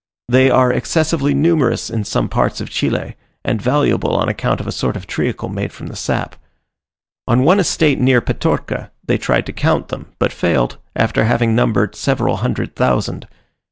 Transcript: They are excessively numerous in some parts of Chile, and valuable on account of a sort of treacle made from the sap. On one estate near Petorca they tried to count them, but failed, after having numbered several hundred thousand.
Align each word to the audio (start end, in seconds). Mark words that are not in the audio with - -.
They 0.27 0.49
are 0.49 0.73
excessively 0.73 1.35
numerous 1.35 1.91
in 1.91 2.05
some 2.05 2.27
parts 2.27 2.59
of 2.59 2.71
Chile, 2.71 3.15
and 3.45 3.61
valuable 3.61 4.15
on 4.15 4.29
account 4.29 4.59
of 4.59 4.65
a 4.65 4.71
sort 4.71 4.95
of 4.95 5.05
treacle 5.05 5.47
made 5.47 5.71
from 5.71 5.89
the 5.89 5.95
sap. 5.95 6.37
On 7.27 7.43
one 7.43 7.59
estate 7.59 7.99
near 7.99 8.19
Petorca 8.19 8.89
they 9.05 9.19
tried 9.19 9.45
to 9.45 9.53
count 9.53 9.89
them, 9.89 10.07
but 10.17 10.31
failed, 10.33 10.79
after 10.95 11.25
having 11.25 11.53
numbered 11.53 11.93
several 11.93 12.37
hundred 12.37 12.75
thousand. 12.75 13.27